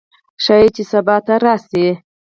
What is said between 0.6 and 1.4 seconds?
چې سبا ته